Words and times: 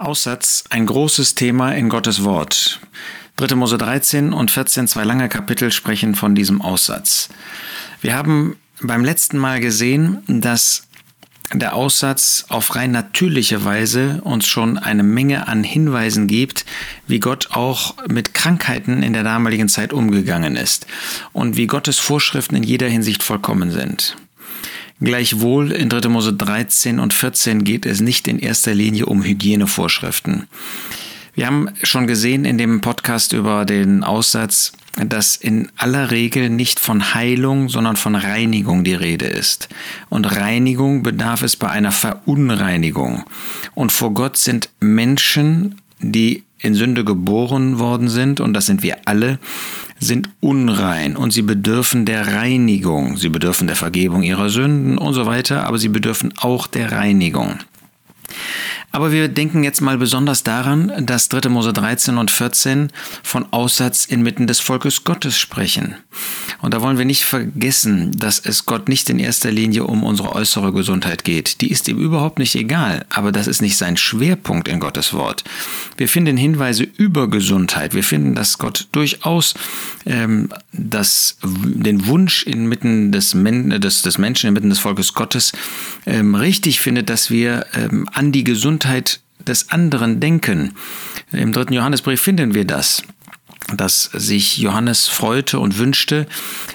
Aussatz, 0.00 0.64
ein 0.70 0.86
großes 0.86 1.34
Thema 1.34 1.72
in 1.72 1.88
Gottes 1.90 2.24
Wort. 2.24 2.80
3. 3.36 3.54
Mose 3.54 3.78
13 3.78 4.32
und 4.32 4.50
14, 4.50 4.88
zwei 4.88 5.04
lange 5.04 5.28
Kapitel 5.28 5.70
sprechen 5.72 6.14
von 6.14 6.34
diesem 6.34 6.62
Aussatz. 6.62 7.28
Wir 8.00 8.14
haben 8.14 8.56
beim 8.80 9.04
letzten 9.04 9.36
Mal 9.36 9.60
gesehen, 9.60 10.22
dass 10.26 10.84
der 11.52 11.74
Aussatz 11.74 12.46
auf 12.48 12.76
rein 12.76 12.92
natürliche 12.92 13.64
Weise 13.64 14.20
uns 14.22 14.46
schon 14.46 14.78
eine 14.78 15.02
Menge 15.02 15.48
an 15.48 15.64
Hinweisen 15.64 16.28
gibt, 16.28 16.64
wie 17.06 17.20
Gott 17.20 17.48
auch 17.50 17.94
mit 18.08 18.34
Krankheiten 18.34 19.02
in 19.02 19.12
der 19.12 19.24
damaligen 19.24 19.68
Zeit 19.68 19.92
umgegangen 19.92 20.56
ist 20.56 20.86
und 21.32 21.56
wie 21.56 21.66
Gottes 21.66 21.98
Vorschriften 21.98 22.56
in 22.56 22.62
jeder 22.62 22.88
Hinsicht 22.88 23.22
vollkommen 23.22 23.70
sind. 23.70 24.16
Gleichwohl 25.02 25.72
in 25.72 25.88
3. 25.88 26.08
Mose 26.10 26.34
13 26.34 27.00
und 27.00 27.14
14 27.14 27.64
geht 27.64 27.86
es 27.86 28.00
nicht 28.00 28.28
in 28.28 28.38
erster 28.38 28.74
Linie 28.74 29.06
um 29.06 29.22
Hygienevorschriften. 29.22 30.46
Wir 31.34 31.46
haben 31.46 31.70
schon 31.82 32.06
gesehen 32.06 32.44
in 32.44 32.58
dem 32.58 32.82
Podcast 32.82 33.32
über 33.32 33.64
den 33.64 34.04
Aussatz, 34.04 34.72
dass 35.02 35.36
in 35.36 35.70
aller 35.76 36.10
Regel 36.10 36.50
nicht 36.50 36.80
von 36.80 37.14
Heilung, 37.14 37.70
sondern 37.70 37.96
von 37.96 38.14
Reinigung 38.14 38.84
die 38.84 38.94
Rede 38.94 39.26
ist. 39.26 39.70
Und 40.10 40.36
Reinigung 40.36 41.02
bedarf 41.02 41.42
es 41.42 41.56
bei 41.56 41.70
einer 41.70 41.92
Verunreinigung. 41.92 43.24
Und 43.74 43.92
vor 43.92 44.12
Gott 44.12 44.36
sind 44.36 44.68
Menschen, 44.80 45.76
die 46.00 46.44
in 46.58 46.74
Sünde 46.74 47.04
geboren 47.04 47.78
worden 47.78 48.08
sind, 48.08 48.40
und 48.40 48.52
das 48.52 48.66
sind 48.66 48.82
wir 48.82 48.98
alle, 49.06 49.38
sind 50.00 50.30
unrein 50.40 51.16
und 51.16 51.30
sie 51.32 51.42
bedürfen 51.42 52.06
der 52.06 52.34
Reinigung. 52.34 53.18
Sie 53.18 53.28
bedürfen 53.28 53.66
der 53.66 53.76
Vergebung 53.76 54.22
ihrer 54.22 54.48
Sünden 54.48 54.98
und 54.98 55.12
so 55.12 55.26
weiter, 55.26 55.66
aber 55.66 55.78
sie 55.78 55.90
bedürfen 55.90 56.32
auch 56.40 56.66
der 56.66 56.90
Reinigung. 56.90 57.58
Aber 58.92 59.12
wir 59.12 59.28
denken 59.28 59.62
jetzt 59.62 59.80
mal 59.80 59.98
besonders 59.98 60.42
daran, 60.42 60.92
dass 61.06 61.28
3. 61.28 61.48
Mose 61.48 61.72
13 61.72 62.18
und 62.18 62.30
14 62.30 62.90
von 63.22 63.46
Aussatz 63.52 64.04
inmitten 64.04 64.48
des 64.48 64.58
Volkes 64.58 65.04
Gottes 65.04 65.38
sprechen. 65.38 65.94
Und 66.60 66.74
da 66.74 66.82
wollen 66.82 66.98
wir 66.98 67.04
nicht 67.04 67.24
vergessen, 67.24 68.10
dass 68.18 68.40
es 68.40 68.66
Gott 68.66 68.88
nicht 68.88 69.08
in 69.08 69.20
erster 69.20 69.52
Linie 69.52 69.84
um 69.84 70.02
unsere 70.02 70.32
äußere 70.34 70.72
Gesundheit 70.72 71.24
geht. 71.24 71.60
Die 71.60 71.70
ist 71.70 71.86
ihm 71.86 71.98
überhaupt 71.98 72.38
nicht 72.40 72.56
egal, 72.56 73.06
aber 73.10 73.30
das 73.30 73.46
ist 73.46 73.62
nicht 73.62 73.76
sein 73.76 73.96
Schwerpunkt 73.96 74.66
in 74.66 74.80
Gottes 74.80 75.12
Wort. 75.12 75.44
Wir 75.96 76.08
finden 76.08 76.36
Hinweise 76.36 76.82
über 76.82 77.30
Gesundheit. 77.30 77.94
Wir 77.94 78.04
finden, 78.04 78.34
dass 78.34 78.58
Gott 78.58 78.88
durchaus 78.90 79.54
ähm, 80.04 80.48
das, 80.72 81.38
den 81.44 82.06
Wunsch 82.06 82.42
inmitten 82.42 83.12
des, 83.12 83.36
des, 83.36 84.02
des 84.02 84.18
Menschen, 84.18 84.48
inmitten 84.48 84.70
des 84.70 84.80
Volkes 84.80 85.14
Gottes 85.14 85.52
ähm, 86.06 86.34
richtig 86.34 86.80
findet, 86.80 87.08
dass 87.08 87.30
wir 87.30 87.66
ähm, 87.74 88.08
an 88.12 88.32
die 88.32 88.44
Gesundheit 88.44 88.79
des 89.46 89.70
anderen 89.70 90.20
denken. 90.20 90.74
Im 91.32 91.52
dritten 91.52 91.72
Johannesbrief 91.72 92.20
finden 92.20 92.54
wir 92.54 92.64
das 92.64 93.02
dass 93.76 94.04
sich 94.04 94.58
Johannes 94.58 95.08
freute 95.08 95.58
und 95.58 95.78
wünschte, 95.78 96.26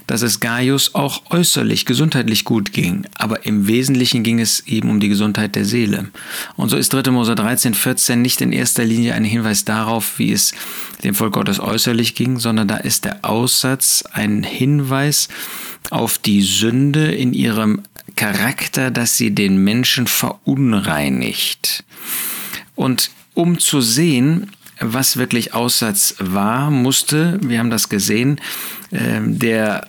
dass 0.07 0.21
es 0.21 0.39
Gaius 0.39 0.95
auch 0.95 1.31
äußerlich, 1.31 1.85
gesundheitlich 1.85 2.45
gut 2.45 2.73
ging, 2.73 3.05
aber 3.15 3.45
im 3.45 3.67
Wesentlichen 3.67 4.23
ging 4.23 4.39
es 4.39 4.61
eben 4.67 4.89
um 4.89 4.99
die 4.99 5.09
Gesundheit 5.09 5.55
der 5.55 5.65
Seele. 5.65 6.09
Und 6.55 6.69
so 6.69 6.77
ist 6.77 6.93
3. 6.93 7.11
Mose 7.11 7.35
13, 7.35 7.73
14 7.73 8.21
nicht 8.21 8.41
in 8.41 8.51
erster 8.51 8.85
Linie 8.85 9.13
ein 9.13 9.23
Hinweis 9.23 9.65
darauf, 9.65 10.19
wie 10.19 10.31
es 10.31 10.53
dem 11.03 11.15
Volk 11.15 11.33
Gottes 11.33 11.59
äußerlich 11.59 12.15
ging, 12.15 12.39
sondern 12.39 12.67
da 12.67 12.77
ist 12.77 13.05
der 13.05 13.19
Aussatz 13.23 14.03
ein 14.11 14.43
Hinweis 14.43 15.27
auf 15.89 16.17
die 16.17 16.41
Sünde 16.41 17.11
in 17.11 17.33
ihrem 17.33 17.81
Charakter, 18.15 18.91
dass 18.91 19.17
sie 19.17 19.33
den 19.33 19.63
Menschen 19.63 20.07
verunreinigt. 20.07 21.83
Und 22.75 23.11
um 23.33 23.59
zu 23.59 23.81
sehen, 23.81 24.51
was 24.79 25.17
wirklich 25.17 25.53
Aussatz 25.53 26.15
war, 26.19 26.69
musste, 26.69 27.39
wir 27.41 27.59
haben 27.59 27.69
das 27.69 27.89
gesehen, 27.89 28.39
ähm, 28.91 29.39
der 29.39 29.87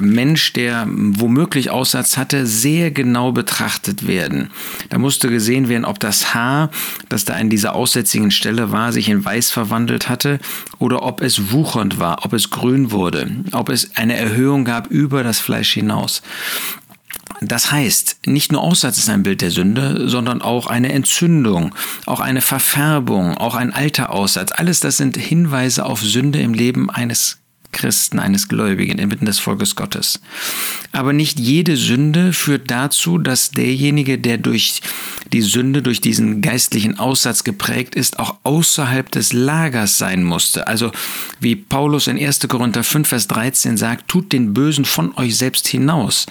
Mensch, 0.00 0.52
der 0.52 0.86
womöglich 0.88 1.70
Aussatz 1.70 2.16
hatte, 2.16 2.46
sehr 2.46 2.90
genau 2.90 3.32
betrachtet 3.32 4.06
werden. 4.06 4.50
Da 4.90 4.98
musste 4.98 5.28
gesehen 5.28 5.68
werden, 5.68 5.84
ob 5.84 5.98
das 5.98 6.34
Haar, 6.34 6.70
das 7.08 7.24
da 7.24 7.36
in 7.36 7.50
dieser 7.50 7.74
aussätzigen 7.74 8.30
Stelle 8.30 8.72
war, 8.72 8.92
sich 8.92 9.08
in 9.08 9.24
weiß 9.24 9.50
verwandelt 9.50 10.08
hatte 10.08 10.38
oder 10.78 11.02
ob 11.02 11.20
es 11.20 11.50
wuchernd 11.50 11.98
war, 11.98 12.24
ob 12.24 12.32
es 12.32 12.50
grün 12.50 12.90
wurde, 12.90 13.30
ob 13.52 13.68
es 13.68 13.96
eine 13.96 14.16
Erhöhung 14.16 14.64
gab 14.64 14.86
über 14.88 15.22
das 15.22 15.40
Fleisch 15.40 15.72
hinaus. 15.72 16.22
Das 17.40 17.70
heißt, 17.70 18.26
nicht 18.26 18.52
nur 18.52 18.62
Aussatz 18.62 18.98
ist 18.98 19.10
ein 19.10 19.22
Bild 19.22 19.40
der 19.40 19.50
Sünde, 19.50 20.08
sondern 20.08 20.42
auch 20.42 20.66
eine 20.66 20.92
Entzündung, 20.92 21.74
auch 22.06 22.20
eine 22.20 22.40
Verfärbung, 22.40 23.36
auch 23.36 23.54
ein 23.54 23.72
alter 23.72 24.10
Aussatz. 24.10 24.52
Alles 24.52 24.80
das 24.80 24.96
sind 24.96 25.16
Hinweise 25.16 25.84
auf 25.84 26.00
Sünde 26.00 26.40
im 26.40 26.54
Leben 26.54 26.90
eines 26.90 27.38
Christen, 27.72 28.18
eines 28.18 28.48
Gläubigen 28.48 28.98
inmitten 28.98 29.26
des 29.26 29.38
Volkes 29.38 29.76
Gottes. 29.76 30.20
Aber 30.92 31.12
nicht 31.12 31.38
jede 31.38 31.76
Sünde 31.76 32.32
führt 32.32 32.70
dazu, 32.70 33.18
dass 33.18 33.50
derjenige, 33.50 34.18
der 34.18 34.38
durch 34.38 34.80
die 35.32 35.42
Sünde, 35.42 35.82
durch 35.82 36.00
diesen 36.00 36.40
geistlichen 36.40 36.98
Aussatz 36.98 37.44
geprägt 37.44 37.94
ist, 37.94 38.18
auch 38.18 38.36
außerhalb 38.44 39.10
des 39.10 39.32
Lagers 39.32 39.98
sein 39.98 40.24
musste. 40.24 40.66
Also 40.66 40.92
wie 41.40 41.56
Paulus 41.56 42.06
in 42.06 42.18
1. 42.18 42.40
Korinther 42.48 42.84
5, 42.84 43.08
Vers 43.08 43.28
13 43.28 43.76
sagt, 43.76 44.08
tut 44.08 44.32
den 44.32 44.54
Bösen 44.54 44.84
von 44.84 45.16
euch 45.16 45.36
selbst 45.36 45.68
hinaus. 45.68 46.26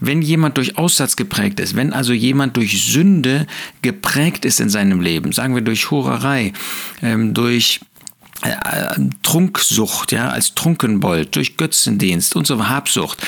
Wenn 0.00 0.22
jemand 0.22 0.56
durch 0.58 0.78
Aussatz 0.78 1.16
geprägt 1.16 1.60
ist, 1.60 1.74
wenn 1.76 1.92
also 1.92 2.12
jemand 2.12 2.56
durch 2.56 2.84
Sünde 2.84 3.46
geprägt 3.82 4.44
ist 4.44 4.60
in 4.60 4.68
seinem 4.68 5.00
Leben, 5.00 5.32
sagen 5.32 5.54
wir 5.54 5.62
durch 5.62 5.90
Hurerei, 5.90 6.52
ähm, 7.02 7.34
durch 7.34 7.80
Trunksucht, 9.22 10.12
ja, 10.12 10.28
als 10.28 10.54
Trunkenbold, 10.54 11.34
durch 11.34 11.56
Götzendienst 11.56 12.36
und 12.36 12.46
so 12.46 12.68
Habsucht, 12.68 13.22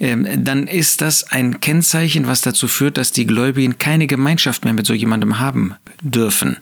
ähm, 0.00 0.44
dann 0.44 0.66
ist 0.66 1.00
das 1.00 1.24
ein 1.24 1.60
Kennzeichen, 1.60 2.26
was 2.26 2.40
dazu 2.40 2.68
führt, 2.68 2.96
dass 2.96 3.12
die 3.12 3.26
Gläubigen 3.26 3.78
keine 3.78 4.06
Gemeinschaft 4.06 4.64
mehr 4.64 4.74
mit 4.74 4.86
so 4.86 4.94
jemandem 4.94 5.38
haben 5.38 5.74
dürfen. 6.00 6.56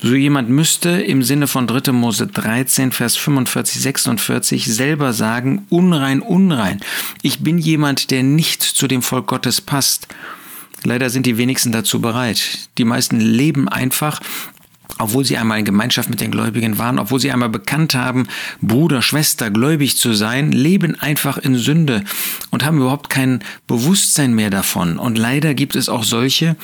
So 0.00 0.14
jemand 0.14 0.48
müsste 0.48 0.90
im 0.90 1.22
Sinne 1.22 1.46
von 1.46 1.66
3. 1.66 1.92
Mose 1.92 2.26
13, 2.26 2.92
Vers 2.92 3.16
45, 3.16 3.82
46 3.82 4.66
selber 4.66 5.12
sagen, 5.12 5.66
unrein, 5.68 6.20
unrein. 6.20 6.80
Ich 7.22 7.40
bin 7.40 7.58
jemand, 7.58 8.10
der 8.10 8.22
nicht 8.22 8.62
zu 8.62 8.86
dem 8.86 9.02
Volk 9.02 9.26
Gottes 9.26 9.60
passt. 9.60 10.08
Leider 10.84 11.10
sind 11.10 11.26
die 11.26 11.36
wenigsten 11.36 11.72
dazu 11.72 12.00
bereit. 12.00 12.68
Die 12.78 12.84
meisten 12.84 13.18
leben 13.18 13.68
einfach 13.68 14.20
obwohl 14.98 15.24
sie 15.24 15.36
einmal 15.36 15.58
in 15.58 15.64
Gemeinschaft 15.64 16.10
mit 16.10 16.20
den 16.20 16.30
Gläubigen 16.30 16.78
waren, 16.78 16.98
obwohl 16.98 17.20
sie 17.20 17.30
einmal 17.30 17.48
bekannt 17.48 17.94
haben, 17.94 18.28
Bruder, 18.60 19.02
Schwester, 19.02 19.50
gläubig 19.50 19.96
zu 19.96 20.14
sein, 20.14 20.52
leben 20.52 20.98
einfach 21.00 21.38
in 21.38 21.56
Sünde 21.56 22.04
und 22.50 22.64
haben 22.64 22.78
überhaupt 22.78 23.10
kein 23.10 23.42
Bewusstsein 23.66 24.34
mehr 24.34 24.50
davon. 24.50 24.98
Und 24.98 25.18
leider 25.18 25.54
gibt 25.54 25.76
es 25.76 25.88
auch 25.88 26.04
solche, 26.04 26.56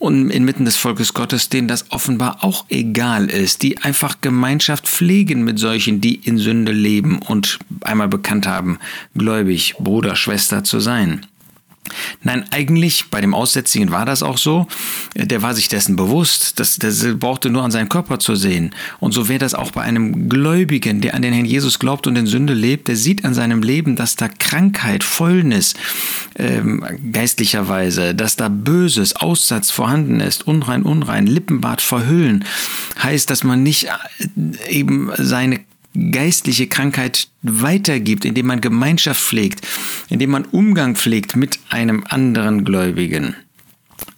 und 0.00 0.30
inmitten 0.30 0.64
des 0.64 0.78
Volkes 0.78 1.12
Gottes, 1.12 1.50
denen 1.50 1.68
das 1.68 1.92
offenbar 1.92 2.38
auch 2.42 2.64
egal 2.70 3.28
ist, 3.28 3.62
die 3.62 3.78
einfach 3.78 4.22
Gemeinschaft 4.22 4.88
pflegen 4.88 5.44
mit 5.44 5.58
solchen, 5.58 6.00
die 6.00 6.14
in 6.14 6.38
Sünde 6.38 6.72
leben 6.72 7.20
und 7.20 7.58
einmal 7.82 8.08
bekannt 8.08 8.46
haben, 8.46 8.78
gläubig, 9.14 9.74
Bruder, 9.78 10.16
Schwester 10.16 10.64
zu 10.64 10.80
sein. 10.80 11.26
Nein, 12.22 12.44
eigentlich 12.50 13.06
bei 13.10 13.20
dem 13.20 13.34
Aussätzigen 13.34 13.90
war 13.90 14.04
das 14.04 14.22
auch 14.22 14.38
so. 14.38 14.66
Der 15.14 15.42
war 15.42 15.54
sich 15.54 15.68
dessen 15.68 15.96
bewusst, 15.96 16.60
dass 16.60 16.76
der 16.76 16.90
brauchte 17.14 17.50
nur 17.50 17.62
an 17.62 17.70
seinen 17.70 17.88
Körper 17.88 18.18
zu 18.18 18.36
sehen. 18.36 18.74
Und 19.00 19.12
so 19.12 19.28
wäre 19.28 19.38
das 19.38 19.54
auch 19.54 19.70
bei 19.70 19.82
einem 19.82 20.28
Gläubigen, 20.28 21.00
der 21.00 21.14
an 21.14 21.22
den 21.22 21.32
Herrn 21.32 21.46
Jesus 21.46 21.78
glaubt 21.78 22.06
und 22.06 22.16
in 22.16 22.26
Sünde 22.26 22.52
lebt, 22.52 22.88
der 22.88 22.96
sieht 22.96 23.24
an 23.24 23.34
seinem 23.34 23.62
Leben, 23.62 23.96
dass 23.96 24.16
da 24.16 24.28
Krankheit, 24.28 25.02
Fäulnis 25.02 25.74
ähm, 26.38 26.84
geistlicherweise, 27.12 28.14
dass 28.14 28.36
da 28.36 28.48
Böses, 28.48 29.16
Aussatz 29.16 29.70
vorhanden 29.70 30.20
ist, 30.20 30.46
unrein, 30.46 30.82
unrein, 30.82 31.26
Lippenbart 31.26 31.80
verhüllen, 31.80 32.44
heißt, 33.02 33.30
dass 33.30 33.44
man 33.44 33.62
nicht 33.62 33.86
äh, 33.86 34.68
eben 34.68 35.10
seine 35.16 35.60
geistliche 36.10 36.66
Krankheit 36.66 37.28
weitergibt, 37.42 38.24
indem 38.24 38.46
man 38.46 38.60
Gemeinschaft 38.60 39.20
pflegt, 39.20 39.66
indem 40.08 40.30
man 40.30 40.44
Umgang 40.46 40.96
pflegt 40.96 41.36
mit 41.36 41.58
einem 41.68 42.04
anderen 42.08 42.64
Gläubigen. 42.64 43.36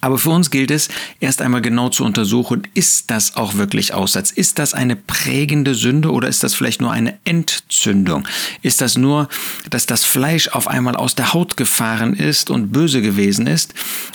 Aber 0.02 0.18
für 0.18 0.30
uns 0.30 0.50
gilt 0.50 0.72
es, 0.72 0.88
erst 1.20 1.40
einmal 1.40 1.62
genau 1.62 1.88
zu 1.88 2.04
untersuchen, 2.04 2.66
ist 2.74 3.12
das 3.12 3.36
auch 3.36 3.54
wirklich 3.54 3.94
Aussatz? 3.94 4.32
Ist 4.32 4.58
das 4.58 4.74
eine 4.74 4.96
prägende 4.96 5.76
Sünde 5.76 6.10
oder 6.10 6.26
ist 6.26 6.42
das 6.42 6.54
vielleicht 6.54 6.80
nur 6.80 6.90
eine 6.90 7.18
Entzündung? 7.24 8.26
Ist 8.62 8.80
das 8.80 8.98
nur, 8.98 9.28
dass 9.70 9.86
das 9.86 10.04
Fleisch 10.04 10.48
auf 10.48 10.66
einmal 10.66 10.96
aus 10.96 11.14
der 11.14 11.32
Haut 11.32 11.56
gefahren 11.56 12.14
ist 12.14 12.50
und 12.50 12.72
böse 12.72 13.00
gewesen 13.00 13.46
ist, 13.46 13.74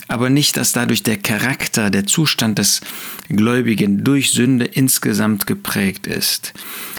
aber 0.10 0.30
nicht, 0.30 0.58
dass 0.58 0.74
dadurch 0.74 1.04
der 1.04 1.16
Charakter, 1.16 1.90
der 1.90 2.06
Zustand 2.06 2.60
des 2.60 2.82
Gläubigen 3.30 4.04
durch 4.04 4.32
Sünde 4.32 4.66
insgesamt 4.66 5.48
geprägt 5.48 6.06
ist? 6.06 6.54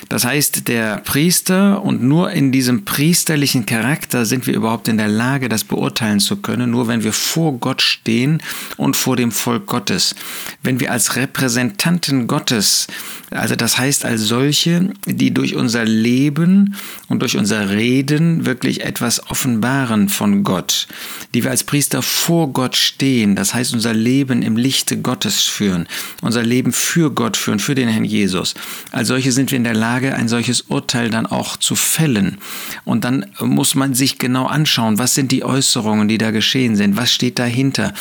Das 0.08 0.25
heißt, 0.25 0.67
der 0.69 0.99
Priester 0.99 1.82
und 1.82 2.02
nur 2.02 2.31
in 2.31 2.52
diesem 2.52 2.87
priesterlichen 2.87 3.67
Charakter 3.67 4.25
sind 4.25 4.46
wir 4.46 4.55
überhaupt 4.55 4.88
in 4.88 4.96
der 4.96 5.08
Lage, 5.08 5.50
das 5.50 5.64
beurteilen 5.64 6.20
zu 6.20 6.37
können, 6.37 6.70
nur 6.70 6.88
wenn 6.88 7.05
wir 7.05 7.12
vor 7.12 7.58
Gott 7.58 7.82
stehen 7.82 8.40
und 8.78 8.96
vor 8.96 9.16
dem 9.16 9.30
Volk 9.30 9.66
Gottes. 9.66 10.14
Wenn 10.62 10.80
wir 10.80 10.90
als 10.90 11.16
Repräsentanten 11.16 12.26
Gottes, 12.26 12.86
also 13.30 13.56
das 13.56 13.76
heißt 13.76 14.06
als 14.06 14.22
solche, 14.22 14.90
die 15.04 15.34
durch 15.34 15.54
unser 15.54 15.84
Leben 15.84 16.75
und 17.08 17.20
durch 17.20 17.36
unser 17.36 17.69
Reden 17.69 18.46
wirklich 18.46 18.84
etwas 18.84 19.30
offenbaren 19.30 20.08
von 20.08 20.44
Gott, 20.44 20.88
die 21.34 21.44
wir 21.44 21.50
als 21.50 21.64
Priester 21.64 22.00
vor 22.00 22.52
Gott 22.52 22.76
stehen, 22.76 23.36
das 23.36 23.52
heißt 23.52 23.75
unser 23.75 23.92
Leben 23.92 24.40
im 24.42 24.56
Lichte 24.56 24.98
Gottes 24.98 25.42
führen, 25.42 25.86
unser 26.22 26.42
Leben 26.42 26.72
für 26.72 27.10
Gott 27.10 27.36
führen, 27.36 27.58
für 27.58 27.75
den 27.75 27.88
Herrn 27.88 28.04
Jesus. 28.04 28.54
Als 28.92 29.08
solche 29.08 29.32
sind 29.32 29.50
wir 29.50 29.58
in 29.58 29.64
der 29.64 29.75
Lage, 29.75 30.14
ein 30.14 30.28
solches 30.28 30.62
Urteil 30.62 31.10
dann 31.10 31.26
auch 31.26 31.56
zu 31.56 31.75
fällen. 31.75 32.38
Und 32.84 33.04
dann 33.04 33.26
muss 33.40 33.75
man 33.75 33.94
sich 33.94 34.19
genau 34.19 34.46
anschauen, 34.46 34.98
was 34.98 35.14
sind 35.14 35.32
die 35.32 35.44
Äußerungen, 35.44 36.08
die 36.08 36.19
da 36.19 36.30
geschehen 36.30 36.76
sind, 36.76 36.96
was 36.96 37.12
steht 37.12 37.38
dahinter. 37.38 37.92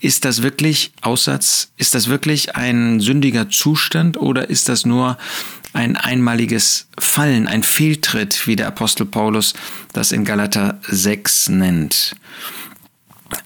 Ist 0.00 0.15
das 0.24 0.42
wirklich 0.42 0.92
Aussatz? 1.02 1.68
Ist 1.76 1.94
das 1.94 2.08
wirklich 2.08 2.56
ein 2.56 3.00
sündiger 3.00 3.50
Zustand 3.50 4.16
oder 4.16 4.48
ist 4.50 4.68
das 4.68 4.86
nur 4.86 5.18
ein 5.72 5.96
einmaliges 5.96 6.86
Fallen, 6.98 7.46
ein 7.46 7.62
Fehltritt, 7.62 8.46
wie 8.46 8.56
der 8.56 8.68
Apostel 8.68 9.04
Paulus 9.04 9.54
das 9.92 10.12
in 10.12 10.24
Galater 10.24 10.80
6 10.88 11.50
nennt? 11.50 12.16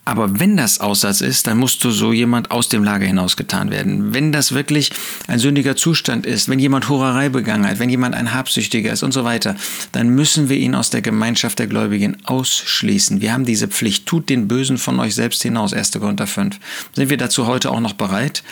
Aber 0.05 0.41
wenn 0.41 0.57
das 0.57 0.81
Aussatz 0.81 1.21
ist, 1.21 1.47
dann 1.47 1.57
musst 1.57 1.83
du 1.85 1.91
so 1.91 2.13
jemand 2.13 2.51
aus 2.51 2.69
dem 2.69 2.85
Lager 2.85 3.07
hinausgetan 3.07 3.71
werden. 3.71 4.13
Wenn 4.13 4.33
das 4.33 4.53
wirklich 4.53 4.91
ein 5.27 5.39
sündiger 5.39 5.77
Zustand 5.77 6.27
ist, 6.27 6.49
wenn 6.49 6.59
jemand 6.59 6.89
Hurerei 6.89 7.29
begangen 7.29 7.67
hat, 7.67 7.79
wenn 7.79 7.89
jemand 7.89 8.15
ein 8.15 8.35
Habsüchtiger 8.35 8.93
ist 8.93 9.03
und 9.03 9.13
so 9.13 9.25
weiter, 9.25 9.57
dann 9.93 10.11
müssen 10.11 10.49
wir 10.49 10.57
ihn 10.57 10.75
aus 10.75 10.91
der 10.91 11.01
Gemeinschaft 11.01 11.59
der 11.59 11.67
Gläubigen 11.67 12.17
ausschließen. 12.25 13.21
Wir 13.21 13.33
haben 13.33 13.45
diese 13.45 13.69
Pflicht. 13.69 14.07
Tut 14.07 14.29
den 14.29 14.49
Bösen 14.49 14.79
von 14.79 15.01
euch 15.01 15.15
selbst 15.15 15.43
hinaus, 15.43 15.73
1. 15.73 15.93
Korinther 15.93 16.27
5. 16.27 16.59
Sind 16.95 17.09
wir 17.09 17.17
dazu 17.17 17.47
heute 17.47 17.71
auch 17.71 17.81
noch 17.81 17.95
bereit? 17.95 18.43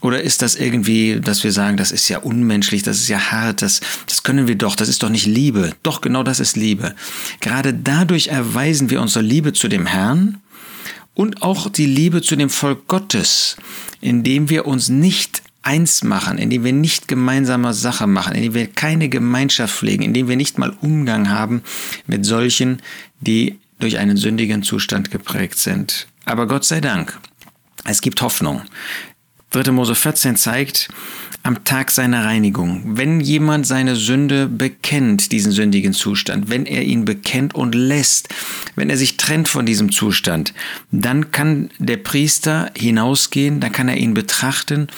Oder 0.00 0.22
ist 0.22 0.42
das 0.42 0.54
irgendwie, 0.54 1.20
dass 1.20 1.42
wir 1.42 1.50
sagen, 1.50 1.76
das 1.76 1.90
ist 1.90 2.08
ja 2.08 2.18
unmenschlich, 2.18 2.84
das 2.84 2.98
ist 2.98 3.08
ja 3.08 3.32
hart, 3.32 3.62
das, 3.62 3.80
das 4.06 4.22
können 4.22 4.46
wir 4.46 4.54
doch, 4.54 4.76
das 4.76 4.88
ist 4.88 5.02
doch 5.02 5.08
nicht 5.08 5.26
Liebe. 5.26 5.72
Doch, 5.82 6.00
genau 6.00 6.22
das 6.22 6.38
ist 6.38 6.56
Liebe. 6.56 6.94
Gerade 7.40 7.74
dadurch 7.74 8.28
erweisen 8.28 8.90
wir 8.90 9.02
unsere 9.02 9.24
Liebe 9.24 9.52
zu 9.52 9.66
dem 9.66 9.86
Herrn, 9.86 10.40
und 11.18 11.42
auch 11.42 11.68
die 11.68 11.86
Liebe 11.86 12.22
zu 12.22 12.36
dem 12.36 12.48
Volk 12.48 12.86
Gottes, 12.86 13.56
indem 14.00 14.50
wir 14.50 14.66
uns 14.66 14.88
nicht 14.88 15.42
eins 15.62 16.04
machen, 16.04 16.38
indem 16.38 16.62
wir 16.62 16.72
nicht 16.72 17.08
gemeinsame 17.08 17.74
Sache 17.74 18.06
machen, 18.06 18.36
indem 18.36 18.54
wir 18.54 18.68
keine 18.68 19.08
Gemeinschaft 19.08 19.74
pflegen, 19.74 20.04
indem 20.04 20.28
wir 20.28 20.36
nicht 20.36 20.58
mal 20.58 20.76
Umgang 20.80 21.28
haben 21.28 21.64
mit 22.06 22.24
solchen, 22.24 22.80
die 23.18 23.58
durch 23.80 23.98
einen 23.98 24.16
sündigen 24.16 24.62
Zustand 24.62 25.10
geprägt 25.10 25.58
sind. 25.58 26.06
Aber 26.24 26.46
Gott 26.46 26.64
sei 26.64 26.80
Dank, 26.80 27.18
es 27.84 28.00
gibt 28.00 28.22
Hoffnung. 28.22 28.62
3. 29.50 29.72
Mose 29.72 29.96
14 29.96 30.36
zeigt, 30.36 30.88
am 31.42 31.64
Tag 31.64 31.90
seiner 31.90 32.24
Reinigung. 32.24 32.82
Wenn 32.84 33.20
jemand 33.20 33.66
seine 33.66 33.96
Sünde 33.96 34.46
bekennt, 34.46 35.32
diesen 35.32 35.52
sündigen 35.52 35.92
Zustand, 35.92 36.50
wenn 36.50 36.66
er 36.66 36.82
ihn 36.82 37.04
bekennt 37.04 37.54
und 37.54 37.74
lässt, 37.74 38.28
wenn 38.76 38.90
er 38.90 38.96
sich 38.96 39.16
trennt 39.16 39.48
von 39.48 39.64
diesem 39.64 39.90
Zustand, 39.90 40.52
dann 40.90 41.30
kann 41.30 41.70
der 41.78 41.96
Priester 41.96 42.70
hinausgehen, 42.76 43.60
dann 43.60 43.72
kann 43.72 43.88
er 43.88 43.96
ihn 43.96 44.14
betrachten 44.14 44.88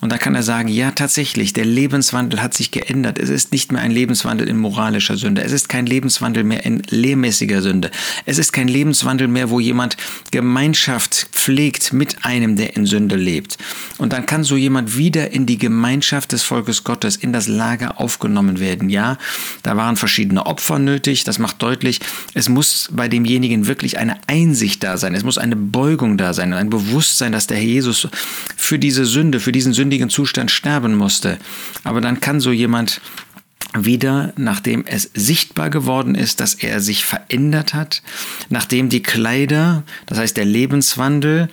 und 0.00 0.10
dann 0.10 0.18
kann 0.18 0.34
er 0.34 0.42
sagen, 0.42 0.68
ja 0.68 0.90
tatsächlich, 0.90 1.52
der 1.52 1.64
Lebenswandel 1.64 2.42
hat 2.42 2.54
sich 2.54 2.70
geändert. 2.70 3.18
Es 3.18 3.28
ist 3.28 3.52
nicht 3.52 3.70
mehr 3.70 3.82
ein 3.82 3.90
Lebenswandel 3.90 4.48
in 4.48 4.56
moralischer 4.56 5.16
Sünde. 5.16 5.42
Es 5.42 5.52
ist 5.52 5.68
kein 5.68 5.86
Lebenswandel 5.86 6.44
mehr 6.44 6.64
in 6.64 6.82
lehrmäßiger 6.88 7.62
Sünde. 7.62 7.90
Es 8.26 8.38
ist 8.38 8.52
kein 8.52 8.68
Lebenswandel 8.68 9.28
mehr, 9.28 9.50
wo 9.50 9.60
jemand 9.60 9.96
Gemeinschaft 10.30 11.29
pflegt 11.40 11.94
mit 11.94 12.26
einem, 12.26 12.56
der 12.56 12.76
in 12.76 12.84
Sünde 12.84 13.16
lebt. 13.16 13.56
Und 13.96 14.12
dann 14.12 14.26
kann 14.26 14.44
so 14.44 14.56
jemand 14.56 14.98
wieder 14.98 15.30
in 15.30 15.46
die 15.46 15.56
Gemeinschaft 15.56 16.32
des 16.32 16.42
Volkes 16.42 16.84
Gottes 16.84 17.16
in 17.16 17.32
das 17.32 17.48
Lager 17.48 17.98
aufgenommen 17.98 18.60
werden. 18.60 18.90
Ja, 18.90 19.16
da 19.62 19.74
waren 19.76 19.96
verschiedene 19.96 20.44
Opfer 20.44 20.78
nötig. 20.78 21.24
Das 21.24 21.38
macht 21.38 21.62
deutlich, 21.62 22.00
es 22.34 22.50
muss 22.50 22.90
bei 22.92 23.08
demjenigen 23.08 23.66
wirklich 23.66 23.96
eine 23.96 24.18
Einsicht 24.26 24.84
da 24.84 24.98
sein. 24.98 25.14
Es 25.14 25.24
muss 25.24 25.38
eine 25.38 25.56
Beugung 25.56 26.18
da 26.18 26.34
sein, 26.34 26.52
ein 26.52 26.68
Bewusstsein, 26.68 27.32
dass 27.32 27.46
der 27.46 27.56
Herr 27.56 27.64
Jesus 27.64 28.08
für 28.56 28.78
diese 28.78 29.06
Sünde, 29.06 29.40
für 29.40 29.52
diesen 29.52 29.72
sündigen 29.72 30.10
Zustand 30.10 30.50
sterben 30.50 30.94
musste. 30.94 31.38
Aber 31.84 32.02
dann 32.02 32.20
kann 32.20 32.40
so 32.40 32.52
jemand 32.52 33.00
wieder, 33.74 34.32
nachdem 34.36 34.84
es 34.84 35.10
sichtbar 35.14 35.70
geworden 35.70 36.14
ist, 36.14 36.40
dass 36.40 36.54
er 36.54 36.80
sich 36.80 37.04
verändert 37.04 37.74
hat, 37.74 38.02
nachdem 38.48 38.88
die 38.88 39.02
Kleider, 39.02 39.84
das 40.06 40.18
heißt 40.18 40.36
der 40.36 40.44
Lebenswandel 40.44 41.48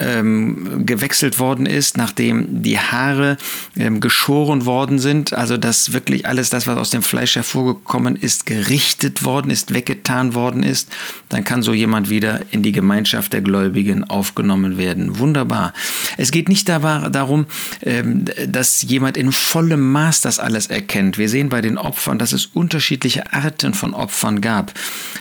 ähm, 0.00 0.86
gewechselt 0.86 1.38
worden 1.38 1.66
ist, 1.66 1.96
nachdem 1.96 2.62
die 2.62 2.78
Haare 2.78 3.36
ähm, 3.76 4.00
geschoren 4.00 4.64
worden 4.64 4.98
sind, 4.98 5.32
also 5.32 5.56
dass 5.56 5.92
wirklich 5.92 6.26
alles 6.26 6.50
das, 6.50 6.66
was 6.66 6.78
aus 6.78 6.90
dem 6.90 7.02
Fleisch 7.02 7.36
hervorgekommen 7.36 8.16
ist, 8.16 8.46
gerichtet 8.46 9.24
worden 9.24 9.50
ist, 9.50 9.74
weggetan 9.74 10.34
worden 10.34 10.62
ist, 10.62 10.88
dann 11.28 11.44
kann 11.44 11.62
so 11.62 11.72
jemand 11.72 12.10
wieder 12.10 12.40
in 12.50 12.62
die 12.62 12.72
Gemeinschaft 12.72 13.32
der 13.32 13.40
Gläubigen 13.40 14.04
aufgenommen 14.04 14.78
werden. 14.78 15.18
Wunderbar. 15.18 15.72
Es 16.16 16.30
geht 16.30 16.48
nicht 16.48 16.68
darum, 16.68 17.46
ähm, 17.82 18.24
dass 18.46 18.82
jemand 18.82 19.16
in 19.16 19.32
vollem 19.32 19.92
Maß 19.92 20.20
das 20.20 20.38
alles 20.38 20.68
erkennt. 20.68 21.18
Wir 21.18 21.28
sehen 21.28 21.48
bei 21.48 21.60
den 21.60 21.78
Opfern, 21.78 22.18
dass 22.18 22.32
es 22.32 22.46
unterschiedliche 22.46 23.32
Arten 23.32 23.74
von 23.74 23.94
Opfern 23.94 24.40
gab, 24.40 24.72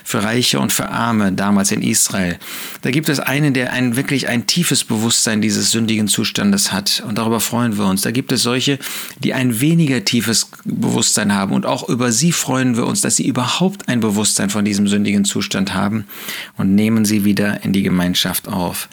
für 0.04 0.24
Reiche 0.24 0.60
und 0.60 0.72
für 0.72 0.90
Arme 0.90 1.32
damals 1.32 1.72
in 1.72 1.82
Israel. 1.82 2.38
Da 2.82 2.92
gibt 2.92 3.10
es 3.10 3.20
einen, 3.20 3.54
der 3.54 3.74
ein, 3.74 3.96
wirklich 3.96 4.28
ein 4.28 4.46
tief 4.46 4.67
tiefes 4.68 4.84
Bewusstsein 4.84 5.40
dieses 5.40 5.72
sündigen 5.72 6.10
Zustandes 6.10 6.74
hat. 6.74 7.02
Und 7.08 7.18
darüber 7.18 7.40
freuen 7.40 7.78
wir 7.78 7.86
uns. 7.86 8.02
Da 8.02 8.12
gibt 8.12 8.34
es 8.34 8.44
solche, 8.44 8.80
die 9.18 9.34
ein 9.34 9.62
weniger 9.62 10.04
tiefes 10.04 10.50
Bewusstsein 10.66 11.34
haben. 11.34 11.54
Und 11.54 11.66
auch 11.66 11.88
über 11.88 12.12
sie 12.12 12.34
freuen 12.34 12.76
wir 12.76 12.86
uns, 12.86 13.00
dass 13.00 13.16
sie 13.16 13.26
überhaupt 13.26 13.88
ein 13.88 14.02
Bewusstsein 14.02 14.50
von 14.50 14.66
diesem 14.66 14.90
sündigen 14.90 15.24
Zustand 15.24 15.74
haben 15.74 16.04
und 16.58 16.76
nehmen 16.76 17.06
sie 17.06 17.24
wieder 17.24 17.64
in 17.64 17.72
die 17.72 17.82
Gemeinschaft 17.82 18.50
auf. 18.50 18.90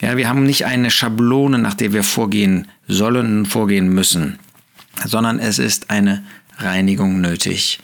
Ja, 0.00 0.16
wir 0.16 0.30
haben 0.30 0.44
nicht 0.44 0.64
eine 0.64 0.90
Schablone, 0.90 1.58
nach 1.58 1.74
der 1.74 1.92
wir 1.92 2.04
vorgehen 2.04 2.66
sollen 2.86 3.40
und 3.40 3.46
vorgehen 3.46 3.90
müssen, 3.90 4.38
sondern 5.04 5.38
es 5.40 5.58
ist 5.58 5.90
eine 5.90 6.24
Reinigung 6.56 7.20
nötig. 7.20 7.80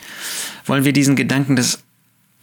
Wollen 0.65 0.87
wir 0.87 0.95
diesen 0.95 1.15
Gedanken 1.15 1.57
des 1.57 1.84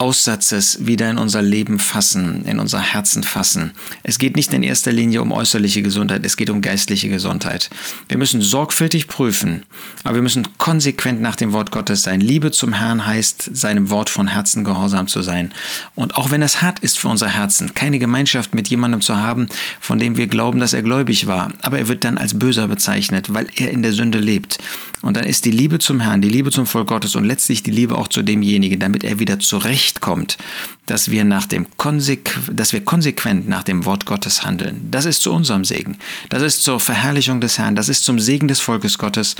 Aussatzes 0.01 0.87
wieder 0.87 1.11
in 1.11 1.19
unser 1.19 1.43
Leben 1.43 1.77
fassen, 1.77 2.43
in 2.45 2.59
unser 2.59 2.79
Herzen 2.79 3.21
fassen. 3.21 3.73
Es 4.01 4.17
geht 4.17 4.35
nicht 4.35 4.51
in 4.51 4.63
erster 4.63 4.91
Linie 4.91 5.21
um 5.21 5.31
äußerliche 5.31 5.83
Gesundheit, 5.83 6.25
es 6.25 6.37
geht 6.37 6.49
um 6.49 6.61
geistliche 6.61 7.07
Gesundheit. 7.07 7.69
Wir 8.09 8.17
müssen 8.17 8.41
sorgfältig 8.41 9.07
prüfen, 9.07 9.61
aber 10.03 10.15
wir 10.15 10.23
müssen 10.23 10.47
konsequent 10.57 11.21
nach 11.21 11.35
dem 11.35 11.53
Wort 11.53 11.69
Gottes 11.69 12.01
sein. 12.01 12.19
Liebe 12.19 12.49
zum 12.49 12.73
Herrn 12.73 13.05
heißt, 13.05 13.55
seinem 13.55 13.91
Wort 13.91 14.09
von 14.09 14.25
Herzen 14.25 14.63
gehorsam 14.63 15.07
zu 15.07 15.21
sein. 15.21 15.53
Und 15.93 16.15
auch 16.15 16.31
wenn 16.31 16.41
es 16.41 16.63
hart 16.63 16.79
ist 16.79 16.97
für 16.97 17.07
unser 17.07 17.27
Herzen, 17.27 17.75
keine 17.75 17.99
Gemeinschaft 17.99 18.55
mit 18.55 18.69
jemandem 18.69 19.01
zu 19.01 19.17
haben, 19.17 19.49
von 19.79 19.99
dem 19.99 20.17
wir 20.17 20.25
glauben, 20.25 20.59
dass 20.59 20.73
er 20.73 20.81
gläubig 20.81 21.27
war, 21.27 21.53
aber 21.61 21.77
er 21.77 21.87
wird 21.87 22.05
dann 22.05 22.17
als 22.17 22.39
böser 22.39 22.67
bezeichnet, 22.67 23.35
weil 23.35 23.45
er 23.55 23.69
in 23.69 23.83
der 23.83 23.93
Sünde 23.93 24.17
lebt. 24.17 24.57
Und 25.01 25.17
dann 25.17 25.25
ist 25.25 25.45
die 25.45 25.51
Liebe 25.51 25.79
zum 25.79 25.99
Herrn, 25.99 26.21
die 26.21 26.29
Liebe 26.29 26.51
zum 26.51 26.65
Volk 26.65 26.87
Gottes 26.87 27.15
und 27.15 27.25
letztlich 27.25 27.63
die 27.63 27.71
Liebe 27.71 27.97
auch 27.97 28.07
zu 28.07 28.21
demjenigen, 28.21 28.79
damit 28.79 29.03
er 29.03 29.19
wieder 29.19 29.39
zurecht 29.39 29.91
Licht 29.91 29.99
kommt, 29.99 30.37
dass 30.85 31.11
wir, 31.11 31.23
nach 31.23 31.45
dem 31.45 31.65
Konsequ 31.77 32.31
dass 32.51 32.71
wir 32.71 32.85
konsequent 32.85 33.49
nach 33.49 33.63
dem 33.63 33.85
Wort 33.85 34.05
Gottes 34.05 34.43
handeln. 34.43 34.87
Das 34.89 35.05
ist 35.05 35.21
zu 35.21 35.33
unserem 35.33 35.65
Segen. 35.65 35.97
Das 36.29 36.41
ist 36.43 36.63
zur 36.63 36.79
Verherrlichung 36.79 37.41
des 37.41 37.57
Herrn. 37.57 37.75
Das 37.75 37.89
ist 37.89 38.05
zum 38.05 38.19
Segen 38.19 38.47
des 38.47 38.59
Volkes 38.59 38.97
Gottes. 38.97 39.35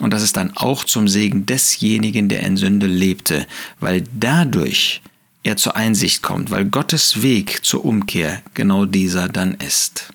Und 0.00 0.12
das 0.12 0.22
ist 0.22 0.36
dann 0.36 0.52
auch 0.56 0.84
zum 0.84 1.08
Segen 1.08 1.46
desjenigen, 1.46 2.28
der 2.28 2.42
in 2.42 2.56
Sünde 2.56 2.86
lebte, 2.86 3.46
weil 3.80 4.04
dadurch 4.12 5.00
er 5.42 5.56
zur 5.56 5.76
Einsicht 5.76 6.22
kommt, 6.22 6.50
weil 6.50 6.64
Gottes 6.64 7.22
Weg 7.22 7.64
zur 7.64 7.84
Umkehr 7.84 8.42
genau 8.54 8.84
dieser 8.84 9.28
dann 9.28 9.54
ist. 9.54 10.13